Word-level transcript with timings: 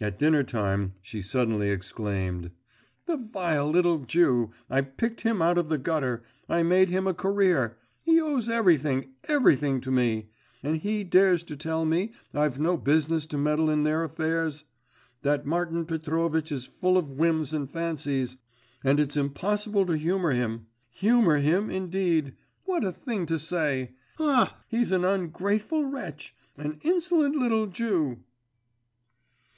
At 0.00 0.18
dinner 0.18 0.42
time 0.42 0.94
she 1.00 1.22
suddenly 1.22 1.70
exclaimed, 1.70 2.50
'The 3.06 3.16
vile 3.18 3.70
little 3.70 3.98
Jew! 3.98 4.50
I 4.68 4.80
picked 4.80 5.20
him 5.20 5.40
out 5.40 5.56
of 5.56 5.68
the 5.68 5.78
gutter, 5.78 6.24
I 6.48 6.64
made 6.64 6.88
him 6.88 7.06
a 7.06 7.14
career, 7.14 7.78
he 8.02 8.20
owes 8.20 8.48
everything, 8.48 9.10
everything 9.28 9.80
to 9.82 9.92
me, 9.92 10.30
and 10.64 10.78
he 10.78 11.04
dares 11.04 11.44
to 11.44 11.56
tell 11.56 11.84
me 11.84 12.12
I've 12.34 12.58
no 12.58 12.76
business 12.76 13.26
to 13.26 13.38
meddle 13.38 13.70
in 13.70 13.84
their 13.84 14.02
affairs! 14.02 14.64
that 15.22 15.46
Martin 15.46 15.86
Petrovitch 15.86 16.50
is 16.50 16.64
full 16.64 16.98
of 16.98 17.12
whims 17.12 17.54
and 17.54 17.70
fancies, 17.70 18.36
and 18.82 18.98
it's 18.98 19.16
impossible 19.16 19.86
to 19.86 19.96
humour 19.96 20.32
him! 20.32 20.66
Humour 20.90 21.36
him, 21.36 21.70
indeed! 21.70 22.34
What 22.64 22.82
a 22.82 22.90
thing 22.90 23.26
to 23.26 23.38
say! 23.38 23.92
Ah, 24.18 24.56
he's 24.66 24.90
an 24.90 25.04
ungrateful 25.04 25.84
wretch! 25.84 26.34
An 26.56 26.80
insolent 26.82 27.36
little 27.36 27.68
Jew! 27.68 28.24